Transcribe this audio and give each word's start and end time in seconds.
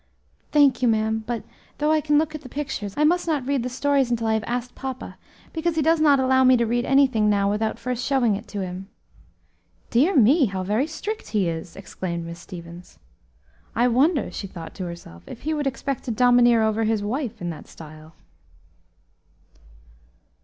"Thank 0.51 0.81
you, 0.81 0.87
ma'am; 0.87 1.23
but, 1.27 1.43
though 1.77 1.91
I 1.91 2.01
can 2.01 2.17
look 2.17 2.33
at 2.33 2.41
the 2.41 2.49
pictures, 2.49 2.95
I 2.97 3.03
must 3.03 3.27
not 3.27 3.45
read 3.45 3.61
the 3.61 3.69
stories 3.69 4.09
until 4.09 4.25
I 4.25 4.33
have 4.33 4.43
asked 4.47 4.73
papa, 4.73 5.15
because 5.53 5.75
he 5.75 5.83
does 5.83 6.01
not 6.01 6.19
allow 6.19 6.43
me 6.43 6.57
to 6.57 6.65
read 6.65 6.85
anything 6.85 7.29
now 7.29 7.47
without 7.51 7.77
first 7.77 8.03
showing 8.03 8.35
it 8.35 8.47
to 8.47 8.61
him." 8.61 8.89
"Dear 9.91 10.15
me! 10.15 10.45
how 10.47 10.63
very 10.63 10.87
strict 10.87 11.27
he 11.27 11.47
is!" 11.47 11.75
exclaimed 11.75 12.25
Miss 12.25 12.39
Stevens. 12.39 12.97
"I 13.75 13.87
wonder," 13.89 14.31
she 14.31 14.47
thought 14.47 14.73
to 14.77 14.85
herself, 14.85 15.21
"if 15.27 15.41
he 15.43 15.53
would 15.53 15.67
expect 15.67 16.03
to 16.05 16.11
domineer 16.11 16.63
over 16.63 16.83
his 16.85 17.03
wife 17.03 17.39
in 17.39 17.51
that 17.51 17.67
style?" 17.67 18.15